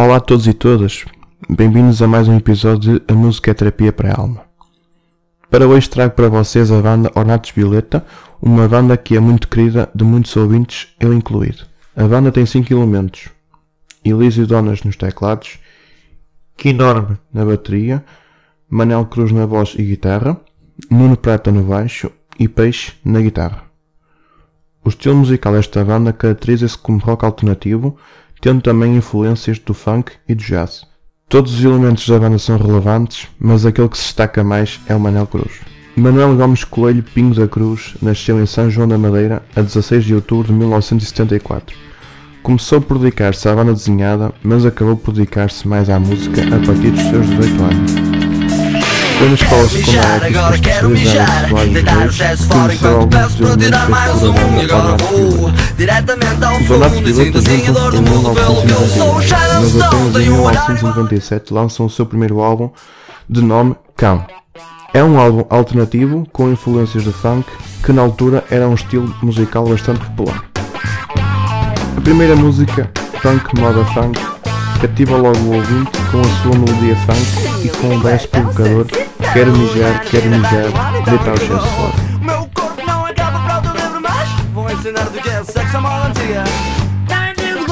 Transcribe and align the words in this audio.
Olá 0.00 0.18
a 0.18 0.20
todos 0.20 0.46
e 0.46 0.54
todas, 0.54 1.04
bem-vindos 1.50 2.00
a 2.00 2.06
mais 2.06 2.28
um 2.28 2.36
episódio 2.36 3.00
de 3.00 3.12
A 3.12 3.16
Música 3.16 3.50
é 3.50 3.54
Terapia 3.54 3.92
para 3.92 4.12
a 4.12 4.20
Alma. 4.20 4.42
Para 5.50 5.66
hoje 5.66 5.90
trago 5.90 6.14
para 6.14 6.28
vocês 6.28 6.70
a 6.70 6.80
banda 6.80 7.10
Ornatos 7.16 7.50
Violeta, 7.50 8.06
uma 8.40 8.68
banda 8.68 8.96
que 8.96 9.16
é 9.16 9.18
muito 9.18 9.48
querida 9.48 9.90
de 9.92 10.04
muitos 10.04 10.36
ouvintes, 10.36 10.94
eu 11.00 11.12
incluído. 11.12 11.64
A 11.96 12.04
banda 12.04 12.30
tem 12.30 12.46
5 12.46 12.72
elementos: 12.72 13.28
Elísio 14.04 14.46
Donas 14.46 14.84
nos 14.84 14.94
teclados, 14.94 15.58
Quinorme 16.56 17.18
na 17.34 17.44
bateria, 17.44 18.04
Manel 18.70 19.04
Cruz 19.06 19.32
na 19.32 19.46
voz 19.46 19.74
e 19.76 19.82
guitarra, 19.82 20.40
Nuno 20.88 21.16
Prata 21.16 21.50
no 21.50 21.64
baixo 21.64 22.08
e 22.38 22.46
Peixe 22.46 22.92
na 23.04 23.20
guitarra. 23.20 23.64
O 24.84 24.90
estilo 24.90 25.16
musical 25.16 25.54
desta 25.54 25.84
banda 25.84 26.12
caracteriza-se 26.12 26.78
como 26.78 27.00
rock 27.00 27.24
alternativo, 27.24 27.98
tendo 28.40 28.60
também 28.60 28.96
influências 28.96 29.58
do 29.58 29.74
funk 29.74 30.12
e 30.28 30.34
do 30.34 30.42
jazz. 30.42 30.86
Todos 31.28 31.54
os 31.54 31.64
elementos 31.64 32.08
da 32.08 32.18
banda 32.18 32.38
são 32.38 32.56
relevantes, 32.56 33.28
mas 33.38 33.66
aquele 33.66 33.88
que 33.88 33.98
se 33.98 34.04
destaca 34.04 34.42
mais 34.42 34.80
é 34.86 34.94
o 34.94 35.00
Manel 35.00 35.26
Cruz. 35.26 35.60
Manuel 35.94 36.36
Gomes 36.36 36.64
Coelho 36.64 37.02
Pingo 37.02 37.34
da 37.34 37.48
Cruz 37.48 37.94
nasceu 38.00 38.40
em 38.40 38.46
São 38.46 38.70
João 38.70 38.86
da 38.86 38.96
Madeira 38.96 39.42
a 39.54 39.60
16 39.60 40.04
de 40.04 40.14
outubro 40.14 40.46
de 40.46 40.52
1974. 40.54 41.76
Começou 42.42 42.80
por 42.80 42.98
dedicar-se 42.98 43.48
à 43.48 43.54
banda 43.54 43.74
desenhada, 43.74 44.32
mas 44.42 44.64
acabou 44.64 44.96
por 44.96 45.12
dedicar-se 45.12 45.66
mais 45.66 45.90
à 45.90 45.98
música 45.98 46.40
a 46.46 46.66
partir 46.66 46.92
dos 46.92 47.02
seus 47.02 47.26
18 47.26 47.62
anos. 47.62 48.07
Na 49.20 49.34
escola 49.34 49.68
secundária 49.68 50.30
que 50.30 50.38
agora 50.38 50.58
quero 50.58 50.90
mijar 50.90 51.52
Deitar 51.72 51.98
o 51.98 52.04
excesso 52.04 52.46
fora 52.46 52.72
enquanto 52.72 53.08
peço 53.08 53.38
para 53.38 53.56
tirar 53.56 53.88
mais 53.90 54.22
um 54.22 54.34
E 54.34 54.64
agora 54.64 54.96
vou 54.96 55.52
diretamente 55.76 56.44
ao 56.44 56.54
fundo 56.60 57.08
E 57.08 57.14
sinto 57.14 57.38
assim 57.38 57.72
do 57.72 58.02
mundo 58.02 58.32
pelo 58.32 58.62
que 58.62 58.70
eu 58.70 58.88
sou 58.88 59.20
Shadow 59.20 59.66
Stone, 59.66 59.84
apenas 59.84 60.08
em 60.08 60.12
tenho 60.12 60.34
um 60.34 60.44
horário 60.44 60.74
1997 60.74 61.52
lançam 61.52 61.86
o 61.86 61.90
seu 61.90 62.06
primeiro 62.06 62.40
álbum 62.40 62.70
de 63.28 63.42
nome 63.42 63.74
Cão. 63.96 64.24
É 64.94 65.02
um 65.02 65.18
álbum 65.18 65.44
alternativo 65.50 66.26
com 66.32 66.50
influências 66.50 67.02
de 67.02 67.12
funk 67.12 67.46
que 67.84 67.92
na 67.92 68.02
altura 68.02 68.44
era 68.50 68.68
um 68.68 68.74
estilo 68.74 69.14
musical 69.20 69.66
bastante 69.66 70.00
popular. 70.06 70.44
A 71.96 72.00
primeira 72.00 72.36
música, 72.36 72.90
Funk 73.20 73.60
Moda 73.60 73.84
Funk, 73.86 74.18
cativa 74.78 75.16
logo 75.16 75.38
o 75.38 75.56
ouvinte 75.56 75.90
com 76.10 76.20
a 76.20 76.42
sua 76.42 76.56
melodia 76.56 76.96
funk 76.96 77.66
e 77.66 77.68
com 77.68 77.88
um 77.88 78.00
verso 78.00 78.28
provocador. 78.28 78.86
Quero 79.32 79.52
mijar, 79.52 80.04
quero 80.04 80.30
mijar, 80.30 81.02
deitar 81.04 81.32
o 81.32 81.34
excesso 81.34 81.66
fora. 81.66 81.94
Meu 82.22 82.48
corpo 82.54 82.86
não 82.86 83.04
acaba 83.04 83.40
para 83.40 83.70
o 83.70 83.76
livre 83.76 84.00
mais 84.00 84.28
Vou 84.54 84.70
ensinar 84.70 85.04
do 85.04 85.20
que 85.20 85.28
é 85.28 85.44
sexo 85.44 85.76
a 85.76 85.80
moda 85.80 86.06
antiga. 86.08 86.44
Nem 87.08 87.34
digo 87.34 87.66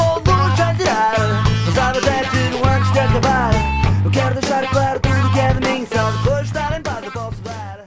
Mas 1.74 1.96
até 1.96 2.24
tiro 2.24 2.68
antes 2.68 2.92
de 2.92 2.98
acabar 2.98 3.50
Eu 4.04 4.10
quero 4.10 4.34
deixar 4.34 4.66
claro 4.68 5.00
tudo 5.00 5.32
que 5.32 5.40
é 5.40 5.52
de 5.54 5.68
mim. 5.68 5.86
Só 5.86 6.10
depois 6.10 6.40
de 6.40 6.46
estar 6.46 6.78
em 6.78 6.82
paz 6.82 7.04
eu 7.04 7.12
posso 7.12 7.42
dar. 7.42 7.78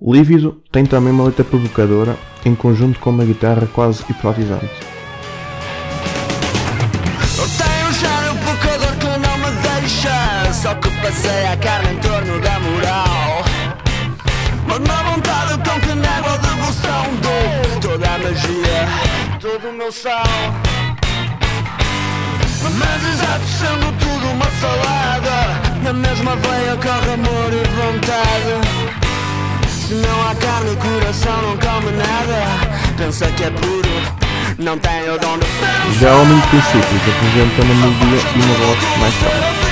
Lívido 0.00 0.62
tem 0.70 0.86
também 0.86 1.12
uma 1.12 1.24
letra 1.24 1.42
provocadora 1.44 2.16
em 2.44 2.54
conjunto 2.54 3.00
com 3.00 3.10
uma 3.10 3.24
guitarra 3.24 3.66
quase 3.66 4.04
hipnotizante. 4.08 4.95
Passei 11.26 11.46
a 11.46 11.56
carne 11.56 11.92
em 11.92 11.98
torno 11.98 12.40
da 12.40 12.58
moral 12.60 13.44
Mas 14.66 14.78
na 14.80 15.02
vontade 15.02 15.58
com 15.58 15.80
que 15.80 15.94
nego 15.94 16.28
a 16.28 16.36
devoção 16.36 17.04
Dou 17.22 17.80
toda 17.80 18.06
a 18.06 18.18
magia, 18.18 18.88
todo 19.40 19.68
o 19.68 19.72
meu 19.72 19.90
sal 19.90 20.24
Mas 22.62 23.04
exato 23.12 23.46
sendo 23.58 23.92
tudo 23.98 24.30
uma 24.32 24.46
salada. 24.60 25.60
Na 25.82 25.92
mesma 25.92 26.36
veia 26.36 26.76
corre 26.76 27.14
amor 27.14 27.52
e 27.52 27.62
vontade. 27.78 28.54
Se 29.70 29.94
não 29.94 30.28
há 30.28 30.34
carne, 30.34 30.70
o 30.70 30.76
coração 30.76 31.42
não 31.42 31.56
come 31.58 31.92
nada. 31.92 32.42
Pensa 32.96 33.26
que 33.28 33.44
é 33.44 33.50
puro, 33.50 33.88
não 34.58 34.76
tem 34.78 35.08
o 35.08 35.18
dom 35.18 35.38
de 35.38 35.46
pensar 35.46 36.00
Já 36.00 36.14
Homem 36.16 36.40
de 36.40 36.46
Princípios 36.48 37.02
apresenta 37.08 37.62
uma 37.62 37.74
melodia 37.74 38.30
e 38.34 38.42
uma 38.42 38.54
voz 38.54 38.98
mais 38.98 39.14
calma. 39.14 39.65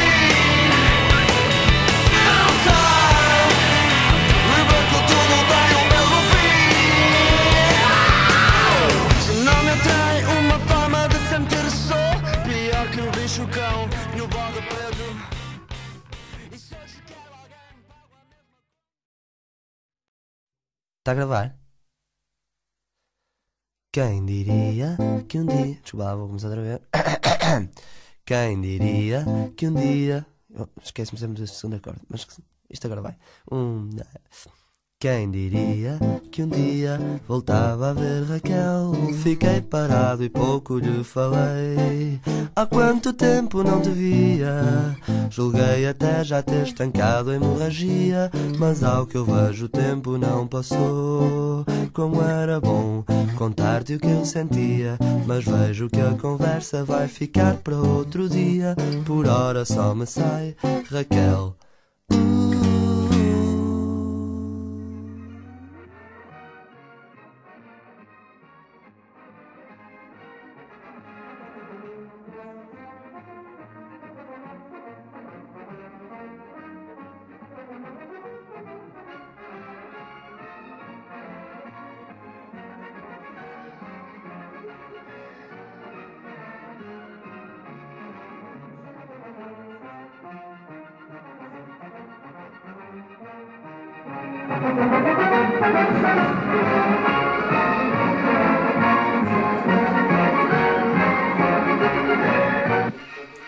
Está 21.04 21.12
a 21.12 21.16
gravar? 21.16 21.59
Quem 23.92 24.25
diria 24.25 24.97
que 25.28 25.38
um 25.38 25.44
dia. 25.44 25.75
Desculpa 25.82 26.04
lá, 26.04 26.16
vou 26.16 26.28
começar 26.28 26.48
outra 26.48 26.62
vez. 26.62 26.81
Quem 28.25 28.59
diria 28.62 29.22
que 29.54 29.69
um 29.69 29.75
dia. 29.75 30.25
Oh, 30.59 30.66
Esquece-me 30.82 31.19
sempre 31.19 31.43
do 31.43 31.47
segundo 31.47 31.76
acorde, 31.76 32.00
mas 32.09 32.26
isto 32.70 32.87
agora 32.87 33.02
vai. 33.02 33.19
Um. 33.52 33.90
dois. 33.90 34.63
Quem 35.04 35.30
diria 35.30 35.98
que 36.30 36.42
um 36.42 36.48
dia 36.48 36.98
voltava 37.28 37.90
a 37.90 37.92
ver 37.92 38.24
Raquel? 38.24 38.94
Fiquei 39.22 39.60
parado 39.60 40.24
e 40.24 40.30
pouco 40.30 40.78
lhe 40.78 41.04
falei. 41.04 42.18
Há 42.56 42.64
quanto 42.64 43.12
tempo 43.12 43.62
não 43.62 43.82
te 43.82 43.90
via? 43.90 44.96
Julguei 45.28 45.86
até 45.86 46.24
já 46.24 46.42
ter 46.42 46.62
estancado 46.62 47.28
a 47.28 47.34
hemorragia. 47.34 48.30
Mas 48.58 48.82
ao 48.82 49.04
que 49.04 49.18
eu 49.18 49.26
vejo, 49.26 49.66
o 49.66 49.68
tempo 49.68 50.16
não 50.16 50.46
passou. 50.46 51.66
Como 51.92 52.22
era 52.22 52.58
bom 52.58 53.04
contar-te 53.36 53.96
o 53.96 54.00
que 54.00 54.08
eu 54.08 54.24
sentia. 54.24 54.96
Mas 55.26 55.44
vejo 55.44 55.90
que 55.90 56.00
a 56.00 56.12
conversa 56.14 56.82
vai 56.82 57.08
ficar 57.08 57.56
para 57.56 57.76
outro 57.76 58.26
dia. 58.26 58.74
Por 59.04 59.28
hora 59.28 59.66
só 59.66 59.94
me 59.94 60.06
sai 60.06 60.56
Raquel. 60.90 61.54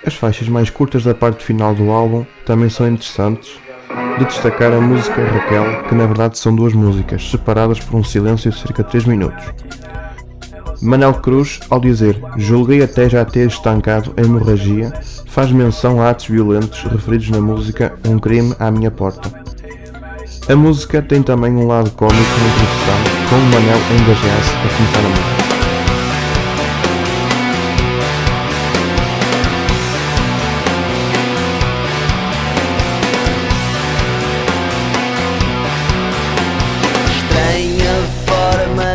As 0.07 0.15
faixas 0.15 0.49
mais 0.49 0.71
curtas 0.71 1.03
da 1.03 1.15
parte 1.15 1.45
final 1.45 1.75
do 1.75 1.91
álbum 1.91 2.25
também 2.45 2.71
são 2.71 2.89
interessantes, 2.89 3.59
de 4.19 4.25
destacar 4.25 4.73
a 4.73 4.81
música 4.81 5.23
Raquel, 5.23 5.83
que 5.89 5.95
na 5.95 6.07
verdade 6.07 6.39
são 6.39 6.55
duas 6.55 6.73
músicas, 6.73 7.29
separadas 7.29 7.81
por 7.81 7.99
um 7.99 8.05
silêncio 8.05 8.51
de 8.51 8.59
cerca 8.59 8.85
de 8.85 8.91
3 8.91 9.05
minutos. 9.05 9.45
Manel 10.81 11.15
Cruz, 11.15 11.59
ao 11.69 11.81
dizer 11.81 12.23
julguei 12.37 12.83
até 12.83 13.09
já 13.09 13.25
ter 13.25 13.49
estancado 13.49 14.15
a 14.17 14.21
hemorragia, 14.21 14.93
faz 15.27 15.51
menção 15.51 16.01
a 16.01 16.11
atos 16.11 16.29
violentos 16.29 16.83
referidos 16.85 17.29
na 17.31 17.41
música 17.41 17.99
Um 18.07 18.19
crime 18.19 18.55
à 18.59 18.71
minha 18.71 18.91
porta. 18.91 19.46
A 20.49 20.55
música 20.55 21.03
tem 21.03 21.25
também 21.25 21.51
um 21.51 21.67
lado 21.67 21.91
cómico 21.91 22.17
na 22.17 22.47
introdução, 22.47 23.29
com 23.29 23.35
o 23.35 23.41
Manel 23.47 23.77
a 23.77 23.95
engajar-se 23.95 24.53
a 24.55 24.77
começar 24.77 25.01
a 25.01 25.09
música. 25.09 25.47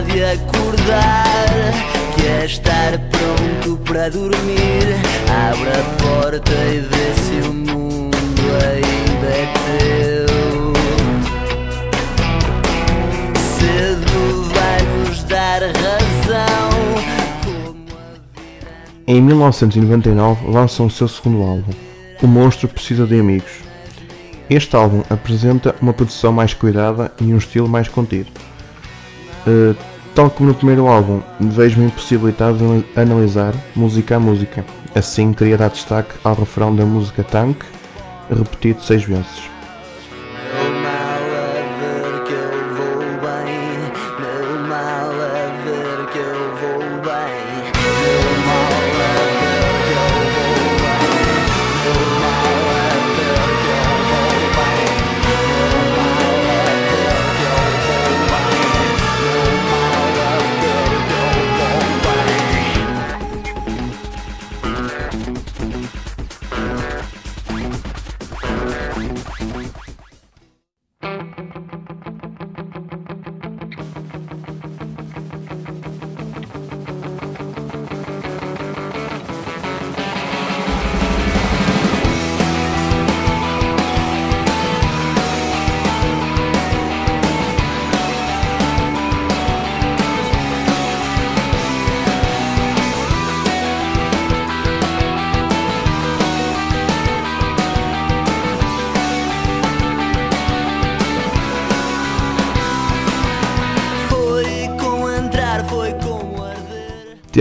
De 0.01 0.23
acordar 0.23 1.73
Que 2.15 2.25
é 2.25 2.45
estar 2.45 2.97
pronto 3.11 3.77
para 3.83 4.09
dormir 4.09 4.97
Abre 5.29 5.69
a 5.69 5.83
porta 6.03 6.51
e 6.51 6.79
vê 6.79 7.13
se 7.13 7.47
o 7.47 7.53
mundo 7.53 8.11
ainda 8.67 9.00
Em 19.13 19.21
1999 19.21 20.49
lançam 20.49 20.85
o 20.85 20.89
seu 20.89 21.05
segundo 21.05 21.43
álbum, 21.43 21.73
O 22.23 22.27
Monstro 22.27 22.69
Precisa 22.69 23.05
de 23.05 23.19
Amigos. 23.19 23.51
Este 24.49 24.73
álbum 24.73 25.03
apresenta 25.09 25.75
uma 25.81 25.91
produção 25.91 26.31
mais 26.31 26.53
cuidada 26.53 27.11
e 27.19 27.25
um 27.25 27.37
estilo 27.37 27.67
mais 27.67 27.89
contido. 27.89 28.31
Uh, 29.45 29.75
tal 30.15 30.29
como 30.29 30.47
no 30.47 30.55
primeiro 30.55 30.87
álbum, 30.87 31.21
vejo-me 31.41 31.87
impossibilitado 31.87 32.57
de 32.57 32.85
analisar 32.97 33.53
música 33.75 34.15
a 34.15 34.19
música. 34.19 34.63
Assim, 34.95 35.33
queria 35.33 35.57
dar 35.57 35.71
destaque 35.71 36.13
ao 36.23 36.33
refrão 36.33 36.73
da 36.73 36.85
música 36.85 37.21
Tank, 37.21 37.65
repetido 38.29 38.81
seis 38.81 39.03
vezes. 39.03 39.41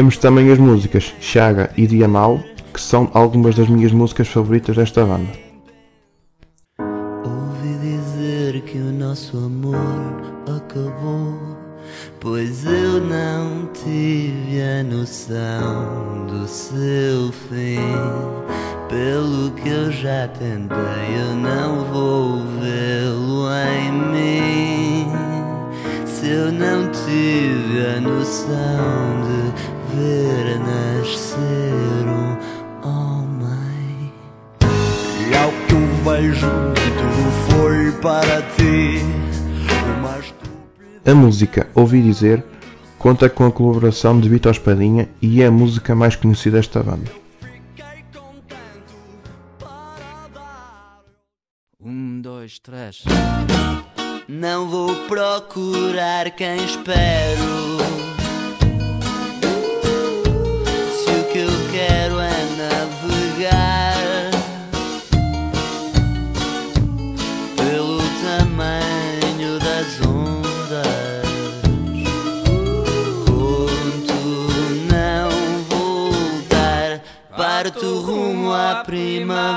Temos 0.01 0.17
também 0.17 0.51
as 0.51 0.57
músicas 0.57 1.13
Chaga 1.21 1.69
e 1.77 1.87
Diamal, 1.87 2.41
que 2.73 2.81
são 2.81 3.11
algumas 3.13 3.55
das 3.55 3.69
minhas 3.69 3.93
músicas 3.93 4.29
favoritas 4.29 4.75
desta 4.75 5.05
banda. 5.05 5.29
Ouvi 7.23 7.77
dizer 7.83 8.63
que 8.63 8.79
o 8.79 8.93
nosso 8.93 9.37
amor 9.37 9.77
acabou, 10.57 11.37
pois 12.19 12.65
eu 12.65 12.99
não 13.03 13.69
tive 13.75 14.63
a 14.63 14.83
noção 14.83 16.27
do 16.29 16.49
seu 16.49 17.31
fim. 17.31 17.77
Pelo 18.89 19.51
que 19.51 19.69
eu 19.69 19.93
já 19.93 20.29
tentei, 20.29 20.79
eu 21.29 21.37
não 21.37 21.85
vou 21.93 22.39
vê-lo 22.59 23.51
em 23.53 23.93
mim. 23.93 25.07
Se 26.07 26.27
eu 26.27 26.51
não 26.51 26.91
tive 26.91 27.87
a 27.99 28.01
noção 28.01 29.21
de 29.27 29.80
ver 29.95 30.59
nascer 30.59 32.07
um 32.07 32.37
homem. 32.87 34.13
E 35.29 35.37
ao 35.37 35.51
que 35.67 35.75
eu 35.75 35.87
vejo, 36.05 36.47
tudo 36.75 37.31
foi 37.49 37.93
para 38.01 38.43
ti. 38.57 39.01
A 41.05 41.15
música 41.15 41.69
Ouvi 41.75 42.03
Dizer 42.03 42.45
conta 42.99 43.29
com 43.31 43.47
a 43.47 43.51
colaboração 43.51 44.21
de 44.21 44.29
Vitor 44.29 44.53
Espadinha 44.53 45.09
e 45.21 45.43
é 45.43 45.47
a 45.47 45.51
música 45.51 45.95
mais 45.95 46.15
conhecida 46.15 46.59
desta 46.59 46.83
banda. 46.83 47.11
Um, 51.83 52.21
dois, 52.21 52.59
três. 52.59 53.03
Não 54.29 54.69
vou 54.69 54.95
procurar 55.09 56.31
quem 56.31 56.63
espero. 56.65 57.80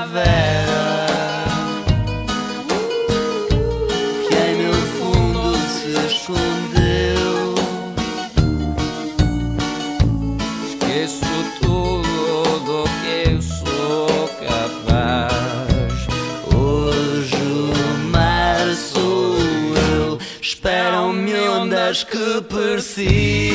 Primavera. 0.04 1.46
Que 4.28 4.34
em 4.34 4.56
meu 4.56 4.74
fundo 4.74 5.56
se 5.68 5.88
escondeu. 6.06 7.54
Esqueço 10.68 11.34
tudo 11.60 12.60
do 12.66 12.84
que 13.00 13.14
eu 13.30 13.40
sou 13.42 14.28
capaz. 14.46 15.98
Hoje 16.54 17.36
o 17.36 17.72
mar 18.10 18.66
sou 18.74 19.36
eu. 19.96 20.18
Esperam-me 20.40 21.34
ondas 21.48 22.04
que 22.04 22.42
persistem. 22.42 23.54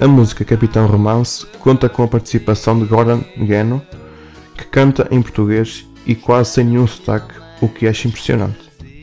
A 0.00 0.08
música 0.08 0.46
Capitão 0.46 0.86
Romance 0.86 1.44
conta 1.58 1.86
com 1.86 2.02
a 2.02 2.08
participação 2.08 2.78
de 2.78 2.86
Gordon 2.86 3.22
Gano, 3.36 3.82
que 4.56 4.64
canta 4.64 5.06
em 5.10 5.20
português 5.20 5.86
e 6.06 6.14
quase 6.14 6.52
sem 6.52 6.64
nenhum 6.64 6.86
sotaque, 6.86 7.34
o 7.60 7.68
que 7.68 7.86
acho 7.86 8.08
impressionante. 8.08 8.56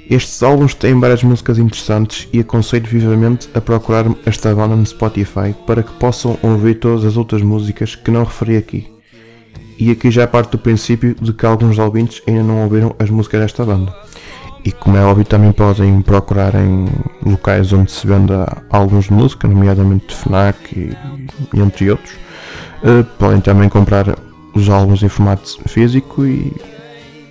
Estes 0.10 0.42
álbuns 0.42 0.74
têm 0.74 1.00
várias 1.00 1.22
músicas 1.22 1.60
interessantes 1.60 2.28
e 2.34 2.40
aconselho 2.40 2.88
vivamente 2.88 3.48
a 3.54 3.62
procurar 3.62 4.06
esta 4.26 4.56
banda 4.56 4.76
no 4.76 4.88
Spotify 4.88 5.54
para 5.68 5.84
que 5.84 5.94
possam 5.94 6.36
ouvir 6.42 6.80
todas 6.80 7.06
as 7.06 7.16
outras 7.16 7.44
músicas 7.44 7.94
que 7.94 8.10
não 8.10 8.24
referi 8.24 8.58
aqui. 8.58 8.92
E 9.78 9.92
aqui 9.92 10.10
já 10.10 10.26
parte 10.26 10.54
do 10.54 10.58
princípio 10.58 11.14
de 11.22 11.32
que 11.32 11.46
alguns 11.46 11.78
ouvintes 11.78 12.24
ainda 12.28 12.42
não 12.42 12.64
ouviram 12.64 12.96
as 12.98 13.12
músicas 13.12 13.42
desta 13.42 13.64
banda 13.64 13.94
e 14.68 14.72
como 14.74 14.98
é 14.98 15.06
óbvio 15.06 15.24
também 15.24 15.54
podem 15.54 16.02
procurar 16.02 16.54
em 16.56 16.88
locais 17.26 17.72
onde 17.72 17.90
se 17.90 18.06
venda 18.06 18.46
álbuns 18.70 19.06
de 19.06 19.14
música, 19.14 19.48
nomeadamente 19.48 20.14
FNAC 20.14 20.58
e, 20.78 20.98
e 21.56 21.62
entre 21.62 21.90
outros. 21.90 22.12
Uh, 22.84 23.02
podem 23.18 23.40
também 23.40 23.70
comprar 23.70 24.14
os 24.54 24.68
álbuns 24.68 25.02
em 25.02 25.08
formato 25.08 25.58
físico 25.70 26.26
e, 26.26 26.54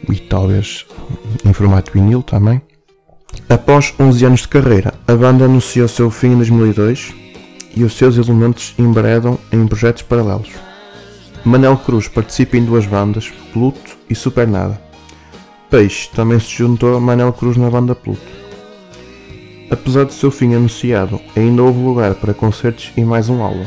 e 0.08 0.18
talvez 0.30 0.86
em 1.44 1.52
formato 1.52 1.92
vinil 1.92 2.22
também. 2.22 2.62
Após 3.50 3.92
11 4.00 4.24
anos 4.24 4.40
de 4.40 4.48
carreira, 4.48 4.94
a 5.06 5.14
banda 5.14 5.44
anunciou 5.44 5.88
seu 5.88 6.10
fim 6.10 6.28
em 6.28 6.36
2002 6.36 7.12
e 7.76 7.84
os 7.84 7.98
seus 7.98 8.16
elementos 8.16 8.74
embredam 8.78 9.38
em 9.52 9.66
projetos 9.66 10.00
paralelos. 10.00 10.52
Manel 11.44 11.76
Cruz 11.76 12.08
participa 12.08 12.56
em 12.56 12.64
duas 12.64 12.86
bandas, 12.86 13.30
Pluto 13.52 13.94
e 14.08 14.14
Supernada. 14.14 14.85
Peixe 15.70 16.08
também 16.14 16.38
se 16.38 16.50
juntou 16.50 16.96
a 16.96 17.00
Manel 17.00 17.32
Cruz 17.32 17.56
na 17.56 17.68
banda 17.68 17.94
Pluto. 17.94 18.20
Apesar 19.68 20.04
do 20.04 20.12
seu 20.12 20.30
fim 20.30 20.54
anunciado, 20.54 21.20
ainda 21.36 21.62
houve 21.62 21.80
lugar 21.80 22.14
para 22.14 22.32
concertos 22.32 22.92
e 22.96 23.04
mais 23.04 23.28
um 23.28 23.42
álbum. 23.42 23.66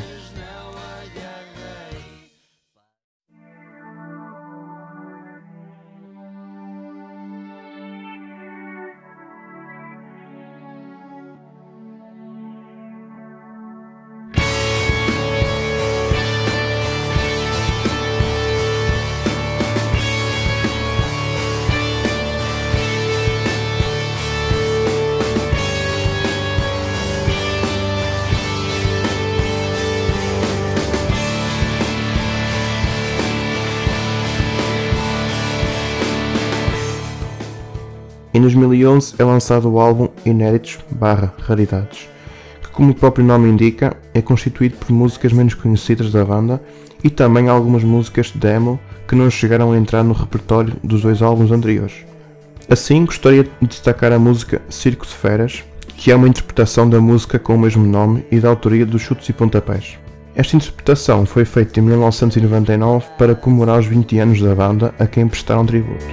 Em 38.39 38.41
2011 38.41 39.15
é 39.19 39.23
lançado 39.25 39.69
o 39.69 39.81
álbum 39.81 40.07
Inéditos 40.25 40.79
barra 40.89 41.33
Raridades, 41.41 42.07
que 42.61 42.69
como 42.69 42.91
o 42.91 42.95
próprio 42.95 43.25
nome 43.25 43.49
indica, 43.49 43.97
é 44.13 44.21
constituído 44.21 44.77
por 44.77 44.93
músicas 44.93 45.33
menos 45.33 45.55
conhecidas 45.55 46.09
da 46.09 46.23
banda 46.23 46.61
e 47.03 47.09
também 47.09 47.49
algumas 47.49 47.83
músicas 47.83 48.27
de 48.27 48.37
demo 48.37 48.79
que 49.05 49.13
não 49.13 49.29
chegaram 49.29 49.73
a 49.73 49.77
entrar 49.77 50.05
no 50.05 50.13
repertório 50.13 50.73
dos 50.81 51.01
dois 51.01 51.21
álbuns 51.21 51.51
anteriores. 51.51 52.05
Assim, 52.69 53.03
gostaria 53.03 53.43
de 53.43 53.67
destacar 53.67 54.13
a 54.13 54.17
música 54.17 54.61
Circo 54.69 55.05
de 55.05 55.11
Feras, 55.11 55.61
que 55.97 56.09
é 56.09 56.15
uma 56.15 56.29
interpretação 56.29 56.89
da 56.89 57.01
música 57.01 57.37
com 57.37 57.55
o 57.55 57.59
mesmo 57.59 57.85
nome 57.85 58.25
e 58.31 58.39
da 58.39 58.47
autoria 58.47 58.85
dos 58.85 59.01
Chutes 59.01 59.27
e 59.27 59.33
Pontapés. 59.33 59.97
Esta 60.33 60.55
interpretação 60.55 61.25
foi 61.25 61.43
feita 61.43 61.81
em 61.81 61.83
1999 61.83 63.05
para 63.17 63.35
comemorar 63.35 63.79
os 63.79 63.85
20 63.85 64.17
anos 64.17 64.41
da 64.41 64.55
banda 64.55 64.95
a 64.97 65.05
quem 65.05 65.27
prestaram 65.27 65.65
tributo. 65.65 66.05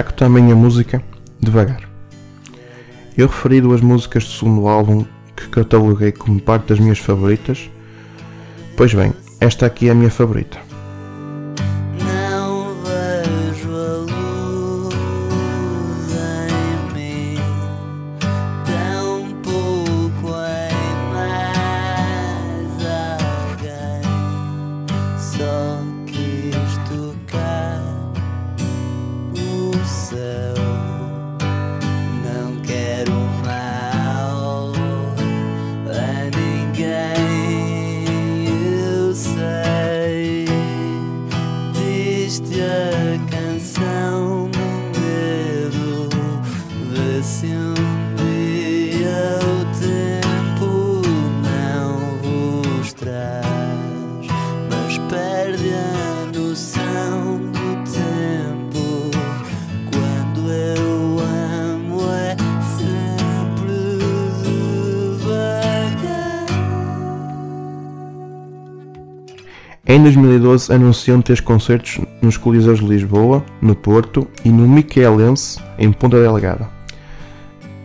Destaco 0.00 0.14
também 0.14 0.50
a 0.50 0.54
música 0.54 1.02
Devagar. 1.38 1.86
Eu 3.18 3.26
referi 3.26 3.60
duas 3.60 3.82
músicas 3.82 4.24
do 4.24 4.30
segundo 4.30 4.66
álbum 4.66 5.04
que 5.36 5.46
cataloguei 5.48 6.10
como 6.10 6.40
parte 6.40 6.68
das 6.68 6.78
minhas 6.78 6.98
favoritas. 6.98 7.68
Pois 8.78 8.94
bem, 8.94 9.12
esta 9.40 9.66
aqui 9.66 9.88
é 9.88 9.90
a 9.90 9.94
minha 9.94 10.10
favorita. 10.10 10.69
Em 69.90 70.00
2012 70.00 70.72
anunciam 70.72 71.20
três 71.20 71.40
concertos 71.40 71.98
nos 72.22 72.36
Coliseus 72.36 72.78
de 72.78 72.86
Lisboa, 72.86 73.44
no 73.60 73.74
Porto 73.74 74.24
e 74.44 74.48
no 74.48 74.68
Miquelense, 74.68 75.58
em 75.76 75.90
Ponta 75.90 76.16
Delgada. 76.16 76.68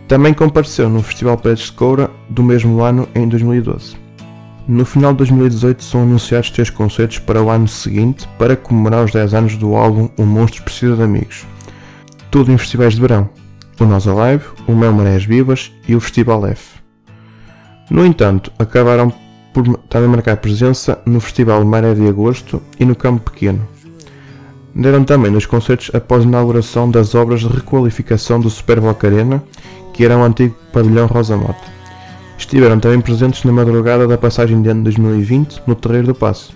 Também 0.06 0.32
compareceu 0.32 0.88
no 0.88 1.02
Festival 1.02 1.36
Paredes 1.36 1.64
de 1.64 1.72
Coura 1.72 2.08
do 2.30 2.44
mesmo 2.44 2.80
ano, 2.80 3.08
em 3.12 3.28
2012. 3.28 3.96
No 4.68 4.84
final 4.84 5.10
de 5.10 5.18
2018 5.18 5.82
são 5.82 6.02
anunciados 6.02 6.52
três 6.52 6.70
concertos 6.70 7.18
para 7.18 7.42
o 7.42 7.50
ano 7.50 7.66
seguinte 7.66 8.28
para 8.38 8.54
comemorar 8.54 9.04
os 9.04 9.10
10 9.10 9.34
anos 9.34 9.56
do 9.56 9.74
álbum 9.74 10.08
O 10.16 10.22
Monstro 10.22 10.62
Precisa 10.62 10.94
de 10.94 11.02
Amigos. 11.02 11.44
Tudo 12.30 12.52
em 12.52 12.56
festivais 12.56 12.94
de 12.94 13.00
verão. 13.00 13.28
O 13.80 13.84
Nós 13.84 14.06
Alive, 14.06 14.44
o 14.68 14.76
Mel 14.76 14.92
Marés 14.92 15.24
Vivas 15.24 15.72
e 15.88 15.96
o 15.96 16.00
Festival 16.00 16.46
F. 16.46 16.76
No 17.90 18.06
entanto, 18.06 18.52
acabaram 18.60 19.12
por 19.56 19.78
também 19.88 20.06
marcar 20.06 20.36
presença 20.36 21.00
no 21.06 21.18
Festival 21.18 21.64
Maré 21.64 21.94
de 21.94 22.06
Agosto 22.06 22.60
e 22.78 22.84
no 22.84 22.94
Campo 22.94 23.30
Pequeno. 23.30 23.66
Deram 24.74 25.02
também 25.02 25.30
nos 25.30 25.46
concertos 25.46 25.90
após 25.94 26.22
a 26.22 26.26
inauguração 26.26 26.90
das 26.90 27.14
obras 27.14 27.40
de 27.40 27.48
requalificação 27.48 28.38
do 28.38 28.50
Superboc 28.50 29.02
Arena, 29.06 29.42
que 29.94 30.04
era 30.04 30.18
o 30.18 30.22
antigo 30.22 30.54
pavilhão 30.74 31.06
Rosa 31.06 31.38
Mota. 31.38 31.64
Estiveram 32.36 32.78
também 32.78 33.00
presentes 33.00 33.44
na 33.44 33.52
madrugada 33.52 34.06
da 34.06 34.18
passagem 34.18 34.60
de 34.60 34.68
ano 34.68 34.84
2020 34.84 35.62
no 35.66 35.74
Terreiro 35.74 36.08
do 36.08 36.14
Passo. 36.14 36.52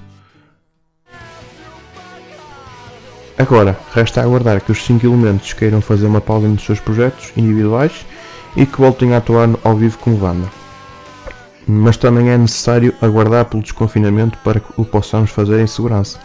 Agora, 3.39 3.81
resta 3.95 4.21
aguardar 4.21 4.61
que 4.61 4.73
os 4.73 4.85
5 4.85 5.07
elementos 5.07 5.55
queiram 5.55 5.81
fazer 5.81 6.05
uma 6.05 6.21
pausa 6.21 6.47
nos 6.47 6.67
seus 6.67 6.81
projetos 6.81 7.33
individuais 7.35 8.05
e 8.55 8.67
que 8.67 8.79
voltem 8.79 9.15
a 9.15 9.17
atuar 9.17 9.49
ao 9.65 9.75
vivo 9.75 9.97
como 9.97 10.19
banda. 10.19 10.60
Mas 11.73 11.97
também 11.97 12.31
é 12.31 12.37
necessário 12.37 12.93
aguardar 13.01 13.45
pelo 13.45 13.63
desconfinamento 13.63 14.37
para 14.39 14.59
que 14.59 14.73
o 14.77 14.85
possamos 14.85 15.31
fazer 15.31 15.61
em 15.61 15.67
segurança. 15.67 16.19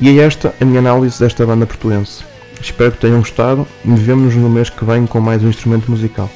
E 0.00 0.08
é 0.08 0.22
esta 0.22 0.54
a 0.60 0.64
minha 0.64 0.78
análise 0.78 1.18
desta 1.18 1.44
banda 1.44 1.66
portuense. 1.66 2.22
Espero 2.60 2.92
que 2.92 2.98
tenham 2.98 3.18
gostado 3.18 3.66
e 3.84 3.90
vemo-nos 3.94 4.36
no 4.36 4.48
mês 4.48 4.70
que 4.70 4.84
vem 4.84 5.06
com 5.06 5.20
mais 5.20 5.42
um 5.42 5.48
instrumento 5.48 5.90
musical. 5.90 6.30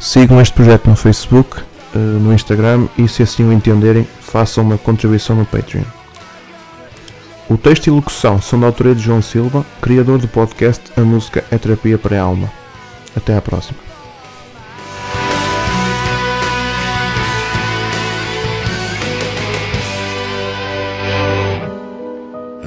Sigam 0.00 0.40
este 0.40 0.54
projeto 0.54 0.88
no 0.88 0.96
Facebook, 0.96 1.60
eh, 1.94 1.98
no 1.98 2.32
Instagram 2.32 2.88
e, 2.98 3.08
se 3.08 3.22
assim 3.22 3.44
o 3.44 3.52
entenderem, 3.52 4.06
façam 4.20 4.64
uma 4.64 4.76
contribuição 4.76 5.36
no 5.36 5.46
Patreon. 5.46 5.84
O 7.48 7.56
texto 7.56 7.86
e 7.86 7.90
locução 7.90 8.42
são 8.42 8.58
da 8.58 8.66
autoria 8.66 8.94
de 8.94 9.02
João 9.02 9.22
Silva, 9.22 9.64
criador 9.80 10.18
do 10.18 10.26
podcast 10.26 10.82
A 10.96 11.00
Música 11.02 11.44
é 11.50 11.56
Terapia 11.56 11.96
para 11.96 12.20
a 12.20 12.22
Alma. 12.22 12.50
Até 13.14 13.36
à 13.36 13.40
próxima. 13.40 13.85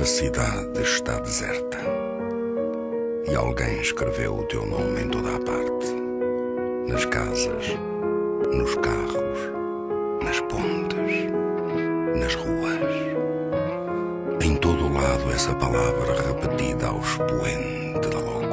Cidade 0.09 0.81
está 0.81 1.19
deserta. 1.19 1.77
E 3.31 3.35
alguém 3.35 3.79
escreveu 3.79 4.39
o 4.39 4.43
teu 4.45 4.65
nome 4.65 5.03
em 5.03 5.07
toda 5.07 5.35
a 5.35 5.39
parte. 5.39 5.93
Nas 6.87 7.05
casas, 7.05 7.77
nos 8.51 8.73
carros, 8.77 9.39
nas 10.23 10.39
pontes, 10.41 11.29
nas 12.19 12.33
ruas. 12.33 12.95
Em 14.43 14.55
todo 14.55 14.85
o 14.85 14.93
lado 14.93 15.31
essa 15.31 15.53
palavra 15.53 16.15
repetida 16.27 16.87
ao 16.87 16.99
expoente 16.99 18.09
da 18.09 18.19
loucura. 18.19 18.48